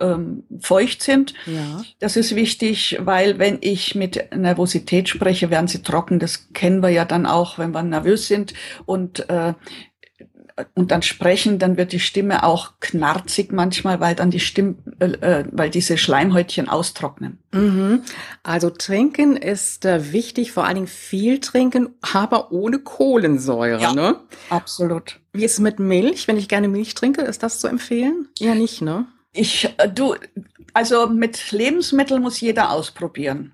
[0.01, 1.35] ähm, feucht sind.
[1.47, 1.83] Ja.
[2.01, 6.19] Das ist wichtig, weil wenn ich mit Nervosität spreche, werden sie trocken.
[6.19, 8.55] Das kennen wir ja dann auch, wenn wir nervös sind.
[8.87, 9.55] Und äh,
[10.75, 15.07] und dann sprechen, dann wird die Stimme auch knarzig manchmal, weil dann die Stimme, äh,
[15.07, 17.39] äh, weil diese Schleimhäutchen austrocknen.
[17.53, 18.03] Mhm.
[18.43, 24.17] Also trinken ist äh, wichtig, vor allen Dingen viel trinken, aber ohne Kohlensäure, ja, ne?
[24.51, 25.21] Absolut.
[25.33, 26.29] Wie ist es mit Milch?
[26.29, 28.29] Wenn ich gerne Milch trinke, ist das zu empfehlen?
[28.39, 29.07] Ja, nicht, ne?
[29.33, 30.15] Ich, äh, du,
[30.75, 33.53] also mit Lebensmitteln muss jeder ausprobieren.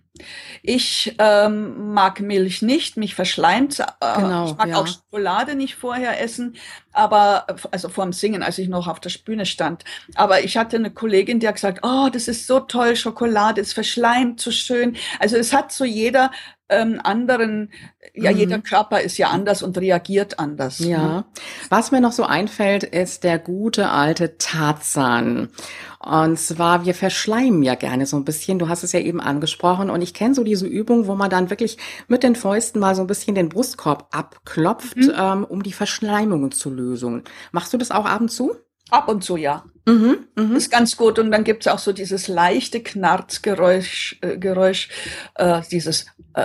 [0.62, 3.80] Ich ähm, mag Milch nicht, mich verschleimt.
[3.80, 3.84] Äh,
[4.16, 4.76] genau, ich mag ja.
[4.76, 6.56] auch Schokolade nicht vorher essen,
[6.92, 9.84] aber also vorm Singen, als ich noch auf der Bühne stand.
[10.14, 13.72] Aber ich hatte eine Kollegin, die hat gesagt, oh, das ist so toll, Schokolade ist
[13.72, 14.96] verschleimt, so schön.
[15.18, 16.30] Also es hat so jeder
[16.68, 17.70] ähm, anderen,
[18.14, 18.38] ja, mhm.
[18.38, 20.78] jeder Körper ist ja anders und reagiert anders.
[20.80, 20.98] Ja.
[20.98, 21.24] Ne?
[21.70, 25.48] Was mir noch so einfällt, ist der gute alte Tarzan.
[25.98, 28.58] Und zwar, wir verschleimen ja gerne so ein bisschen.
[28.58, 29.90] Du hast es ja eben angesprochen.
[29.90, 33.02] Und ich kenne so diese Übung, wo man dann wirklich mit den Fäusten mal so
[33.02, 35.12] ein bisschen den Brustkorb abklopft, mhm.
[35.16, 37.24] ähm, um die Verschleimungen zu lösen.
[37.52, 38.54] Machst du das auch ab und zu?
[38.90, 39.64] Ab und zu, ja.
[39.86, 40.56] Mhm, mh.
[40.56, 41.18] Ist ganz gut.
[41.18, 44.88] Und dann gibt's auch so dieses leichte Knarzgeräusch, äh, Geräusch,
[45.34, 46.42] äh, dieses, äh,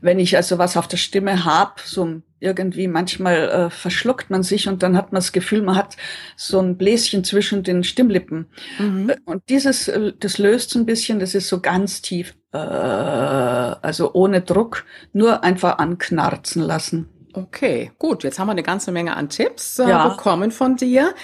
[0.00, 4.68] wenn ich also was auf der Stimme hab, so irgendwie manchmal äh, verschluckt man sich
[4.68, 5.96] und dann hat man das Gefühl, man hat
[6.36, 8.46] so ein Bläschen zwischen den Stimmlippen.
[8.78, 9.10] Mhm.
[9.10, 12.58] Äh, und dieses, äh, das löst so ein bisschen, das ist so ganz tief, äh,
[12.58, 17.08] also ohne Druck, nur einfach anknarzen lassen.
[17.32, 18.24] Okay, gut.
[18.24, 20.08] Jetzt haben wir eine ganze Menge an Tipps äh, ja.
[20.08, 21.14] bekommen von dir.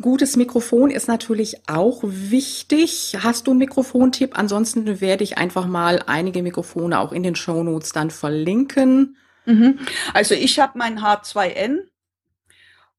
[0.00, 3.16] Gutes Mikrofon ist natürlich auch wichtig.
[3.20, 4.38] Hast du einen Mikrofontipp?
[4.38, 9.16] Ansonsten werde ich einfach mal einige Mikrofone auch in den Show Notes dann verlinken.
[9.46, 9.78] Mhm.
[10.12, 11.88] Also ich habe mein H2N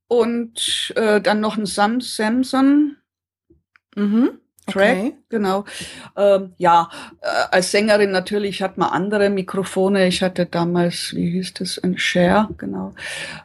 [0.07, 2.97] und äh, dann noch ein Samsung.
[3.95, 4.39] Mhm.
[4.67, 5.13] Track, okay.
[5.29, 5.65] genau.
[6.17, 6.89] Ähm, ja,
[7.21, 10.07] äh, als Sängerin natürlich hat man andere Mikrofone.
[10.07, 12.93] Ich hatte damals, wie hieß das, ein Share, genau.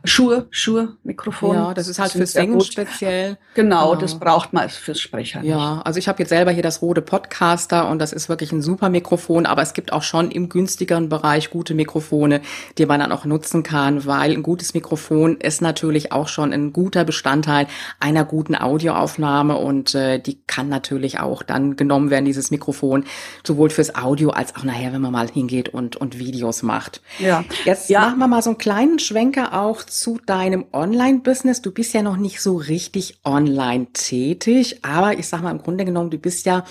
[0.05, 1.57] Schuhe, Schuhe, Mikrofon.
[1.57, 2.65] Ja, das ist halt fürs Singen gut.
[2.65, 3.37] speziell.
[3.55, 5.45] Genau, genau, das braucht man fürs Sprechen.
[5.45, 5.87] Ja, nicht.
[5.87, 8.89] also ich habe jetzt selber hier das Rode Podcaster und das ist wirklich ein super
[8.89, 12.41] Mikrofon, aber es gibt auch schon im günstigeren Bereich gute Mikrofone,
[12.79, 16.73] die man dann auch nutzen kann, weil ein gutes Mikrofon ist natürlich auch schon ein
[16.73, 17.67] guter Bestandteil
[17.99, 23.05] einer guten Audioaufnahme und äh, die kann natürlich natürlich auch dann genommen werden, dieses Mikrofon,
[23.47, 27.03] sowohl fürs Audio als auch nachher, wenn man mal hingeht und, und Videos macht.
[27.19, 27.45] Ja.
[27.65, 28.01] Jetzt ja.
[28.01, 31.63] machen wir mal so einen kleinen Schwenker auch zu deinem Online-Business.
[31.63, 35.85] Du bist ja noch nicht so richtig online tätig, aber ich sag mal im Grunde
[35.85, 36.65] genommen, du bist ja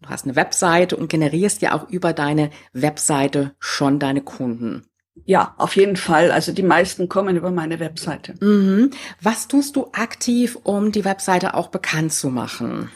[0.00, 4.84] Du hast eine Webseite und generierst ja auch über deine Webseite schon deine Kunden.
[5.24, 6.30] Ja, auf jeden Fall.
[6.30, 8.34] Also die meisten kommen über meine Webseite.
[8.40, 8.92] Mhm.
[9.20, 12.90] Was tust du aktiv, um die Webseite auch bekannt zu machen?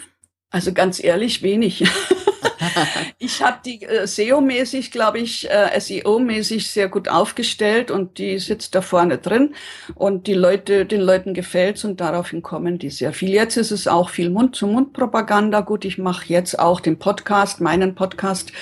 [0.52, 1.82] Also ganz ehrlich, wenig.
[3.18, 8.74] ich habe die äh, SEO-mäßig, glaube ich, äh, SEO-mäßig sehr gut aufgestellt und die sitzt
[8.74, 9.54] da vorne drin
[9.94, 13.30] und die Leute, den Leuten gefällt's und daraufhin kommen die sehr viel.
[13.30, 15.60] Jetzt ist es auch viel Mund-zu-Mund-Propaganda.
[15.60, 18.52] Gut, ich mache jetzt auch den Podcast, meinen Podcast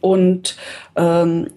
[0.00, 0.56] und
[0.96, 1.48] ähm,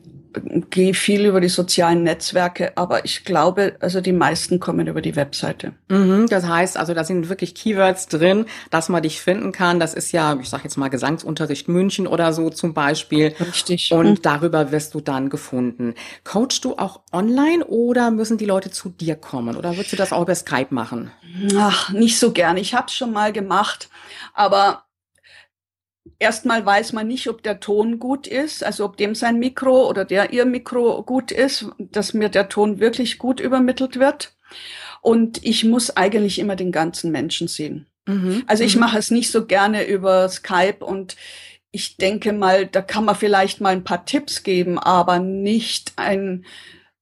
[0.70, 5.16] gehe viel über die sozialen Netzwerke, aber ich glaube, also die meisten kommen über die
[5.16, 5.74] Webseite.
[5.90, 9.80] Mhm, das heißt, also da sind wirklich Keywords drin, dass man dich finden kann.
[9.80, 13.34] Das ist ja, ich sage jetzt mal Gesangsunterricht München oder so zum Beispiel.
[13.40, 13.92] Richtig.
[13.92, 14.22] Und mhm.
[14.22, 15.96] darüber wirst du dann gefunden.
[16.24, 19.56] Coachst du auch online oder müssen die Leute zu dir kommen?
[19.56, 21.12] Oder würdest du das auch über Skype machen?
[21.58, 22.58] Ach, nicht so gern.
[22.58, 23.90] Ich habe es schon mal gemacht,
[24.34, 24.84] aber
[26.20, 30.06] Erstmal weiß man nicht, ob der Ton gut ist, also ob dem sein Mikro oder
[30.06, 34.36] der ihr Mikro gut ist, dass mir der Ton wirklich gut übermittelt wird.
[35.02, 37.88] Und ich muss eigentlich immer den ganzen Menschen sehen.
[38.08, 38.44] Mhm.
[38.48, 38.82] Also ich mhm.
[38.82, 41.16] mache es nicht so gerne über Skype und
[41.72, 46.46] ich denke mal, da kann man vielleicht mal ein paar Tipps geben, aber nicht ein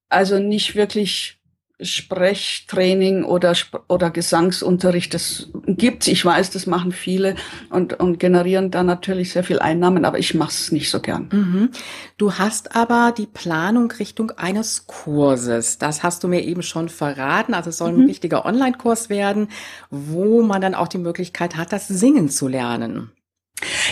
[0.10, 1.39] also nicht wirklich
[1.82, 3.56] Sprechtraining oder,
[3.88, 6.08] oder Gesangsunterricht, das gibt's.
[6.08, 7.36] Ich weiß, das machen viele
[7.70, 11.30] und, und generieren da natürlich sehr viel Einnahmen, aber ich mache es nicht so gern.
[11.32, 11.70] Mhm.
[12.18, 15.78] Du hast aber die Planung Richtung eines Kurses.
[15.78, 17.54] Das hast du mir eben schon verraten.
[17.54, 18.08] Also es soll ein mhm.
[18.08, 19.48] richtiger Online-Kurs werden,
[19.90, 23.12] wo man dann auch die Möglichkeit hat, das Singen zu lernen.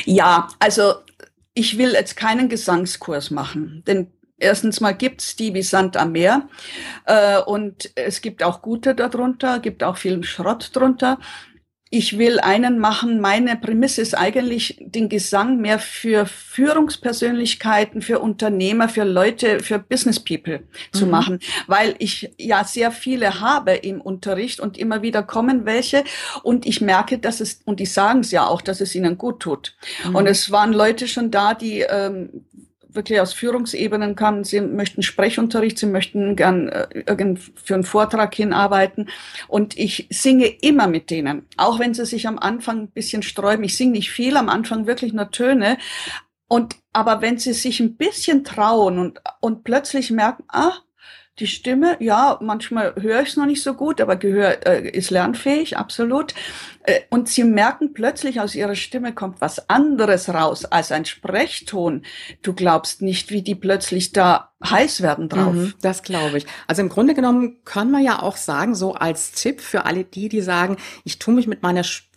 [0.03, 0.93] Ja, also
[1.53, 6.47] ich will jetzt keinen Gesangskurs machen, denn Erstens mal gibt's die wie Sand am Meer
[7.05, 11.17] äh, und es gibt auch gute darunter, gibt auch viel Schrott drunter.
[11.89, 13.21] Ich will einen machen.
[13.21, 20.19] Meine Prämisse ist eigentlich den Gesang mehr für Führungspersönlichkeiten, für Unternehmer, für Leute, für Business
[20.19, 20.97] People mhm.
[20.97, 26.03] zu machen, weil ich ja sehr viele habe im Unterricht und immer wieder kommen welche
[26.43, 29.39] und ich merke, dass es, und die sagen es ja auch, dass es ihnen gut
[29.39, 29.75] tut.
[30.05, 30.15] Mhm.
[30.15, 32.43] Und es waren Leute schon da, die ähm,
[32.97, 39.07] wirklich aus Führungsebenen kamen, sie möchten Sprechunterricht, sie möchten gern äh, für einen Vortrag hinarbeiten.
[39.47, 43.63] Und ich singe immer mit denen, auch wenn sie sich am Anfang ein bisschen sträuben.
[43.63, 45.77] Ich singe nicht viel, am Anfang wirklich nur Töne.
[46.49, 50.73] Und aber wenn sie sich ein bisschen trauen und, und plötzlich merken, ah,
[51.39, 55.11] die Stimme, ja, manchmal höre ich es noch nicht so gut, aber Gehör äh, ist
[55.11, 56.33] lernfähig, absolut.
[56.83, 62.03] Äh, und sie merken plötzlich, aus ihrer Stimme kommt was anderes raus als ein Sprechton.
[62.41, 65.53] Du glaubst nicht, wie die plötzlich da heiß werden drauf.
[65.53, 66.47] Mhm, das glaube ich.
[66.65, 70.29] Also im Grunde genommen kann man ja auch sagen, so als Tipp für alle die,
[70.29, 72.07] die sagen, ich tue mich mit meiner Stimme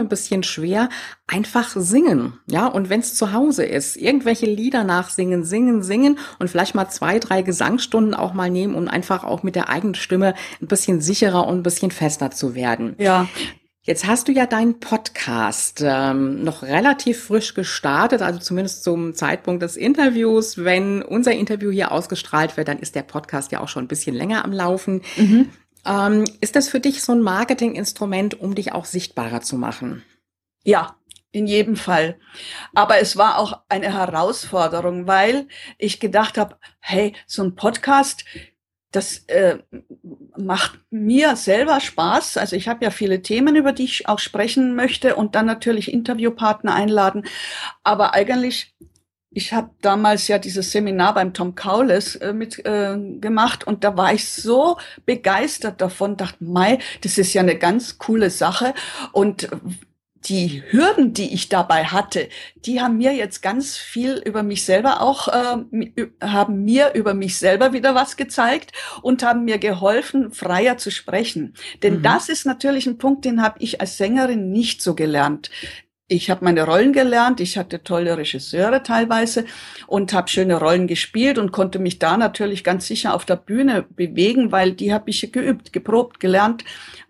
[0.00, 0.88] ein bisschen schwer,
[1.26, 2.34] einfach singen.
[2.46, 6.88] Ja, und wenn es zu Hause ist, irgendwelche Lieder nachsingen, singen, singen und vielleicht mal
[6.88, 11.00] zwei, drei Gesangsstunden auch mal nehmen, um einfach auch mit der eigenen Stimme ein bisschen
[11.00, 12.94] sicherer und ein bisschen fester zu werden.
[12.98, 13.28] Ja.
[13.86, 19.62] Jetzt hast du ja deinen Podcast ähm, noch relativ frisch gestartet, also zumindest zum Zeitpunkt
[19.62, 20.58] des Interviews.
[20.64, 24.16] Wenn unser Interview hier ausgestrahlt wird, dann ist der Podcast ja auch schon ein bisschen
[24.16, 25.02] länger am Laufen.
[25.16, 25.50] Mhm.
[25.86, 30.02] Ähm, ist das für dich so ein Marketinginstrument, um dich auch sichtbarer zu machen?
[30.64, 30.96] Ja,
[31.30, 32.18] in jedem Fall.
[32.74, 38.24] Aber es war auch eine Herausforderung, weil ich gedacht habe, hey, so ein Podcast,
[38.90, 39.58] das äh,
[40.38, 42.38] macht mir selber Spaß.
[42.38, 45.92] Also ich habe ja viele Themen, über die ich auch sprechen möchte und dann natürlich
[45.92, 47.26] Interviewpartner einladen.
[47.84, 48.74] Aber eigentlich,
[49.36, 53.94] ich habe damals ja dieses Seminar beim Tom Kaules äh, mit äh, gemacht und da
[53.94, 58.72] war ich so begeistert davon, dachte, Mai, das ist ja eine ganz coole Sache
[59.12, 59.50] und
[60.24, 65.02] die Hürden, die ich dabei hatte, die haben mir jetzt ganz viel über mich selber
[65.02, 68.72] auch, äh, haben mir über mich selber wieder was gezeigt
[69.02, 71.54] und haben mir geholfen, freier zu sprechen.
[71.82, 72.02] Denn mhm.
[72.02, 75.50] das ist natürlich ein Punkt, den habe ich als Sängerin nicht so gelernt.
[76.08, 79.44] Ich habe meine Rollen gelernt, ich hatte tolle Regisseure teilweise
[79.88, 83.82] und habe schöne Rollen gespielt und konnte mich da natürlich ganz sicher auf der Bühne
[83.90, 86.64] bewegen, weil die habe ich geübt, geprobt, gelernt.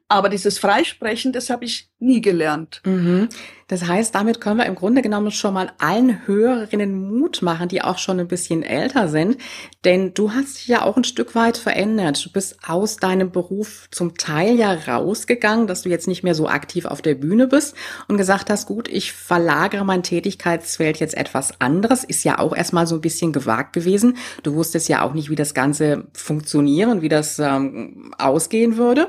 [0.09, 2.81] Aber dieses Freisprechen, das habe ich nie gelernt.
[2.87, 3.29] Mhm.
[3.69, 7.83] Das heißt, damit können wir im Grunde genommen schon mal allen Hörerinnen Mut machen, die
[7.83, 9.39] auch schon ein bisschen älter sind.
[9.85, 12.25] Denn du hast dich ja auch ein Stück weit verändert.
[12.25, 16.49] Du bist aus deinem Beruf zum Teil ja rausgegangen, dass du jetzt nicht mehr so
[16.49, 17.75] aktiv auf der Bühne bist
[18.07, 22.05] und gesagt hast, gut, ich verlagere mein Tätigkeitsfeld jetzt etwas anderes.
[22.05, 24.17] Ist ja auch erstmal so ein bisschen gewagt gewesen.
[24.45, 29.09] Du wusstest ja auch nicht, wie das Ganze funktionieren, wie das ähm, ausgehen würde.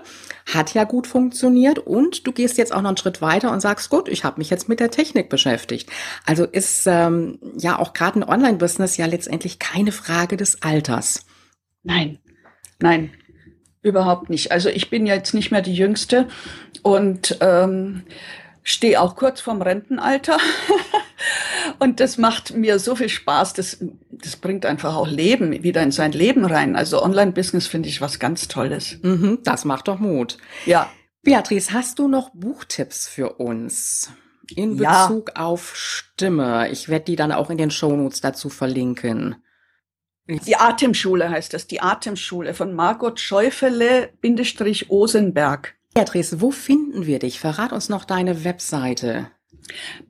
[0.51, 3.89] Hat ja gut funktioniert und du gehst jetzt auch noch einen Schritt weiter und sagst,
[3.89, 5.89] gut, ich habe mich jetzt mit der Technik beschäftigt.
[6.25, 11.25] Also ist ähm, ja auch gerade ein Online-Business ja letztendlich keine Frage des Alters.
[11.83, 12.19] Nein,
[12.79, 13.11] nein,
[13.81, 14.51] überhaupt nicht.
[14.51, 16.27] Also ich bin jetzt nicht mehr die Jüngste
[16.83, 18.03] und ähm,
[18.63, 20.37] stehe auch kurz vorm Rentenalter.
[21.79, 23.53] und das macht mir so viel Spaß.
[23.53, 23.77] Das,
[24.11, 26.75] das bringt einfach auch Leben wieder in sein Leben rein.
[26.75, 28.97] Also Online-Business finde ich was ganz Tolles.
[29.01, 30.37] Mhm, das macht doch Mut.
[30.65, 30.89] Ja.
[31.23, 34.11] Beatrice, hast du noch Buchtipps für uns?
[34.55, 35.45] In Bezug ja.
[35.45, 36.69] auf Stimme.
[36.69, 39.37] Ich werde die dann auch in den Shownotes dazu verlinken.
[40.27, 45.75] Die Atemschule heißt das, die Atemschule von Margot Schäufele-Osenberg.
[45.93, 47.39] Beatrice, wo finden wir dich?
[47.39, 49.31] Verrat uns noch deine Webseite.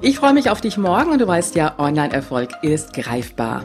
[0.00, 3.64] Ich freue mich auf dich morgen und du weißt ja, Online-Erfolg ist greifbar,